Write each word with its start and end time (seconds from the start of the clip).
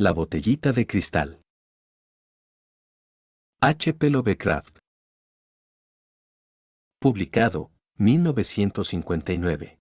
La 0.00 0.12
botellita 0.12 0.70
de 0.70 0.86
cristal. 0.86 1.42
H. 3.60 3.94
P. 3.94 4.10
Lovecraft. 4.10 4.78
Publicado, 7.00 7.72
1959. 7.96 9.80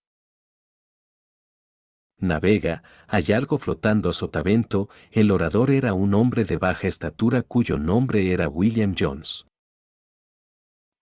Navega, 2.20 2.82
hay 3.08 3.32
algo 3.32 3.60
flotando 3.60 4.10
a 4.10 4.14
sotavento, 4.14 4.90
el 5.12 5.30
orador 5.30 5.70
era 5.70 5.94
un 5.94 6.16
hombre 6.16 6.46
de 6.46 6.58
baja 6.58 6.88
estatura 6.88 7.44
cuyo 7.44 7.78
nombre 7.78 8.34
era 8.34 8.50
William 8.50 8.96
Jones. 8.98 9.46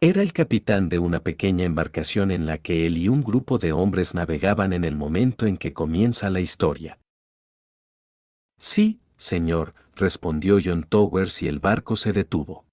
Era 0.02 0.23
el 0.23 0.34
capitán 0.34 0.89
de 0.89 1.00
una 1.00 1.21
pequeña 1.21 1.63
embarcación 1.63 2.32
en 2.32 2.45
la 2.45 2.57
que 2.57 2.86
él 2.86 2.97
y 2.97 3.07
un 3.07 3.23
grupo 3.23 3.59
de 3.59 3.71
hombres 3.71 4.13
navegaban 4.13 4.73
en 4.73 4.84
el 4.84 4.97
momento 4.97 5.45
en 5.45 5.55
que 5.55 5.71
comienza 5.71 6.29
la 6.29 6.41
historia. 6.41 7.00
Sí, 8.57 9.00
señor, 9.18 9.73
respondió 9.96 10.57
John 10.64 10.83
Towers 10.83 11.42
y 11.42 11.47
el 11.47 11.60
barco 11.60 11.96
se 11.96 12.14
detuvo. 12.14 12.65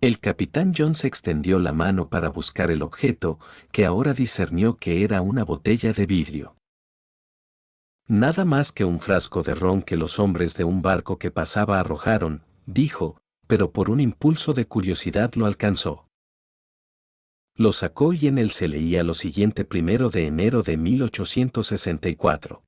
El 0.00 0.20
capitán 0.20 0.74
Jones 0.76 1.04
extendió 1.04 1.58
la 1.58 1.72
mano 1.72 2.08
para 2.10 2.28
buscar 2.28 2.70
el 2.70 2.82
objeto, 2.82 3.38
que 3.72 3.86
ahora 3.86 4.12
discernió 4.12 4.76
que 4.76 5.02
era 5.02 5.22
una 5.22 5.42
botella 5.44 5.92
de 5.92 6.04
vidrio. 6.04 6.56
Nada 8.06 8.44
más 8.44 8.72
que 8.72 8.84
un 8.84 9.00
frasco 9.00 9.42
de 9.42 9.54
ron 9.54 9.82
que 9.82 9.96
los 9.96 10.18
hombres 10.18 10.56
de 10.56 10.64
un 10.64 10.82
barco 10.82 11.18
que 11.18 11.30
pasaba 11.30 11.80
arrojaron, 11.80 12.42
dijo, 12.66 13.18
pero 13.46 13.72
por 13.72 13.90
un 13.90 14.00
impulso 14.00 14.52
de 14.52 14.66
curiosidad 14.66 15.34
lo 15.34 15.46
alcanzó. 15.46 16.06
Lo 17.56 17.72
sacó 17.72 18.12
y 18.12 18.26
en 18.26 18.36
él 18.36 18.50
se 18.50 18.68
leía 18.68 19.02
lo 19.02 19.14
siguiente 19.14 19.64
primero 19.64 20.10
de 20.10 20.26
enero 20.26 20.62
de 20.62 20.76
1864. 20.76 22.62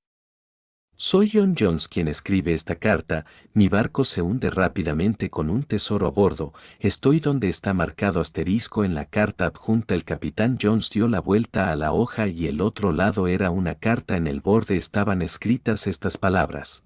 Soy 1.01 1.31
John 1.33 1.55
Jones 1.57 1.87
quien 1.87 2.09
escribe 2.09 2.53
esta 2.53 2.75
carta, 2.75 3.25
mi 3.53 3.69
barco 3.69 4.03
se 4.03 4.21
hunde 4.21 4.51
rápidamente 4.51 5.31
con 5.31 5.49
un 5.49 5.63
tesoro 5.63 6.09
a 6.09 6.11
bordo, 6.11 6.53
estoy 6.81 7.21
donde 7.21 7.49
está 7.49 7.73
marcado 7.73 8.21
asterisco 8.21 8.83
en 8.83 8.97
la 8.97 9.05
carta 9.05 9.47
adjunta. 9.47 9.95
El 9.95 10.03
capitán 10.03 10.59
Jones 10.61 10.91
dio 10.91 11.07
la 11.07 11.21
vuelta 11.21 11.71
a 11.71 11.77
la 11.77 11.93
hoja 11.93 12.27
y 12.27 12.49
el 12.49 12.61
otro 12.61 12.91
lado 12.91 13.29
era 13.29 13.53
una 13.53 13.77
carta. 13.77 14.17
En 14.17 14.27
el 14.27 14.41
borde 14.41 14.77
estaban 14.77 15.23
escritas 15.23 15.87
estas 15.87 16.19
palabras. 16.19 16.83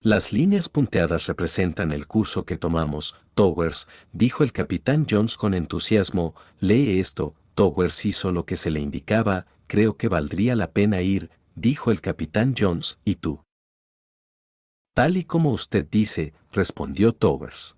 Las 0.00 0.32
líneas 0.32 0.68
punteadas 0.68 1.26
representan 1.26 1.90
el 1.90 2.06
curso 2.06 2.44
que 2.44 2.58
tomamos, 2.58 3.16
Towers, 3.34 3.88
dijo 4.12 4.44
el 4.44 4.52
capitán 4.52 5.04
Jones 5.10 5.36
con 5.36 5.54
entusiasmo, 5.54 6.36
lee 6.60 7.00
esto, 7.00 7.34
Towers 7.56 8.06
hizo 8.06 8.30
lo 8.30 8.46
que 8.46 8.56
se 8.56 8.70
le 8.70 8.78
indicaba, 8.78 9.46
creo 9.66 9.96
que 9.96 10.08
valdría 10.08 10.54
la 10.54 10.70
pena 10.70 11.00
ir, 11.02 11.28
dijo 11.54 11.90
el 11.90 12.00
capitán 12.00 12.54
Jones, 12.56 12.98
¿y 13.04 13.16
tú? 13.16 13.42
Tal 14.94 15.16
y 15.16 15.24
como 15.24 15.52
usted 15.52 15.86
dice, 15.88 16.34
respondió 16.52 17.12
Towers. 17.12 17.76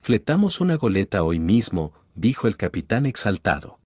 Fletamos 0.00 0.60
una 0.60 0.76
goleta 0.76 1.22
hoy 1.22 1.38
mismo, 1.38 1.92
dijo 2.14 2.46
el 2.46 2.56
capitán 2.56 3.06
exaltado. 3.06 3.80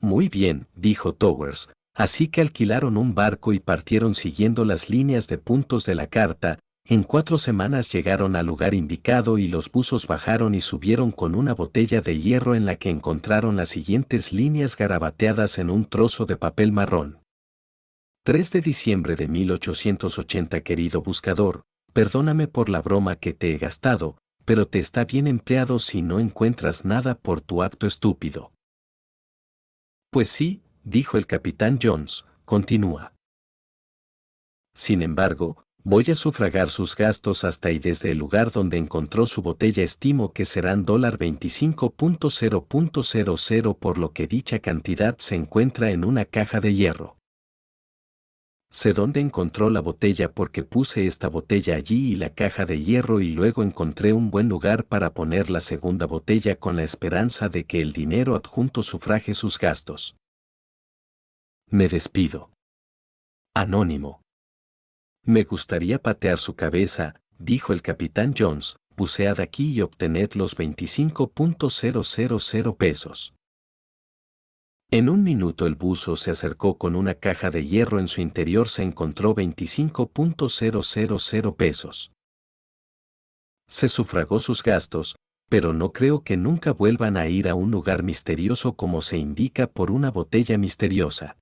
Muy 0.00 0.28
bien, 0.28 0.66
dijo 0.74 1.14
Towers, 1.14 1.70
así 1.94 2.28
que 2.28 2.40
alquilaron 2.40 2.96
un 2.96 3.14
barco 3.14 3.52
y 3.52 3.60
partieron 3.60 4.14
siguiendo 4.14 4.64
las 4.64 4.90
líneas 4.90 5.28
de 5.28 5.38
puntos 5.38 5.84
de 5.84 5.94
la 5.94 6.08
carta, 6.08 6.58
en 6.86 7.02
cuatro 7.02 7.38
semanas 7.38 7.90
llegaron 7.90 8.36
al 8.36 8.44
lugar 8.44 8.74
indicado 8.74 9.38
y 9.38 9.48
los 9.48 9.72
buzos 9.72 10.06
bajaron 10.06 10.54
y 10.54 10.60
subieron 10.60 11.12
con 11.12 11.34
una 11.34 11.54
botella 11.54 12.02
de 12.02 12.20
hierro 12.20 12.54
en 12.54 12.66
la 12.66 12.76
que 12.76 12.90
encontraron 12.90 13.56
las 13.56 13.70
siguientes 13.70 14.32
líneas 14.32 14.76
garabateadas 14.76 15.58
en 15.58 15.70
un 15.70 15.86
trozo 15.86 16.26
de 16.26 16.36
papel 16.36 16.72
marrón. 16.72 17.20
3 18.24 18.52
de 18.52 18.60
diciembre 18.60 19.16
de 19.16 19.28
1880 19.28 20.60
Querido 20.60 21.00
buscador, 21.00 21.62
perdóname 21.94 22.48
por 22.48 22.68
la 22.68 22.82
broma 22.82 23.16
que 23.16 23.32
te 23.32 23.54
he 23.54 23.58
gastado, 23.58 24.18
pero 24.44 24.66
te 24.66 24.78
está 24.78 25.06
bien 25.06 25.26
empleado 25.26 25.78
si 25.78 26.02
no 26.02 26.20
encuentras 26.20 26.84
nada 26.84 27.14
por 27.14 27.40
tu 27.40 27.62
acto 27.62 27.86
estúpido. 27.86 28.52
Pues 30.10 30.28
sí, 30.28 30.62
dijo 30.84 31.16
el 31.16 31.26
capitán 31.26 31.78
Jones, 31.82 32.26
continúa. 32.44 33.14
Sin 34.74 35.02
embargo, 35.02 35.63
Voy 35.86 36.06
a 36.10 36.14
sufragar 36.14 36.70
sus 36.70 36.96
gastos 36.96 37.44
hasta 37.44 37.70
y 37.70 37.78
desde 37.78 38.12
el 38.12 38.16
lugar 38.16 38.50
donde 38.50 38.78
encontró 38.78 39.26
su 39.26 39.42
botella 39.42 39.82
estimo 39.82 40.32
que 40.32 40.46
serán 40.46 40.86
dólar 40.86 41.18
25.0.00 41.18 43.78
por 43.78 43.98
lo 43.98 44.14
que 44.14 44.26
dicha 44.26 44.60
cantidad 44.60 45.18
se 45.18 45.34
encuentra 45.34 45.90
en 45.90 46.06
una 46.06 46.24
caja 46.24 46.60
de 46.60 46.72
hierro. 46.72 47.18
Sé 48.70 48.94
dónde 48.94 49.20
encontró 49.20 49.68
la 49.68 49.82
botella 49.82 50.32
porque 50.32 50.62
puse 50.62 51.06
esta 51.06 51.28
botella 51.28 51.76
allí 51.76 52.12
y 52.12 52.16
la 52.16 52.30
caja 52.30 52.64
de 52.64 52.80
hierro 52.80 53.20
y 53.20 53.32
luego 53.32 53.62
encontré 53.62 54.14
un 54.14 54.30
buen 54.30 54.48
lugar 54.48 54.86
para 54.86 55.12
poner 55.12 55.50
la 55.50 55.60
segunda 55.60 56.06
botella 56.06 56.56
con 56.56 56.76
la 56.76 56.82
esperanza 56.82 57.50
de 57.50 57.64
que 57.64 57.82
el 57.82 57.92
dinero 57.92 58.36
adjunto 58.36 58.82
sufraje 58.82 59.34
sus 59.34 59.58
gastos. 59.58 60.16
Me 61.68 61.88
despido. 61.88 62.48
Anónimo. 63.54 64.23
Me 65.26 65.44
gustaría 65.44 66.02
patear 66.02 66.36
su 66.36 66.54
cabeza, 66.54 67.14
dijo 67.38 67.72
el 67.72 67.80
capitán 67.80 68.34
Jones, 68.36 68.76
bucead 68.94 69.40
aquí 69.40 69.72
y 69.72 69.80
obtened 69.80 70.34
los 70.34 70.58
25.000 70.58 72.76
pesos. 72.76 73.32
En 74.90 75.08
un 75.08 75.22
minuto 75.22 75.66
el 75.66 75.76
buzo 75.76 76.16
se 76.16 76.30
acercó 76.30 76.76
con 76.76 76.94
una 76.94 77.14
caja 77.14 77.48
de 77.48 77.64
hierro 77.64 78.00
en 78.00 78.08
su 78.08 78.20
interior 78.20 78.68
se 78.68 78.82
encontró 78.82 79.34
25.000 79.34 81.56
pesos. 81.56 82.12
Se 83.66 83.88
sufragó 83.88 84.40
sus 84.40 84.62
gastos, 84.62 85.16
pero 85.48 85.72
no 85.72 85.92
creo 85.92 86.22
que 86.22 86.36
nunca 86.36 86.74
vuelvan 86.74 87.16
a 87.16 87.28
ir 87.28 87.48
a 87.48 87.54
un 87.54 87.70
lugar 87.70 88.02
misterioso 88.02 88.74
como 88.74 89.00
se 89.00 89.16
indica 89.16 89.68
por 89.68 89.90
una 89.90 90.10
botella 90.10 90.58
misteriosa. 90.58 91.38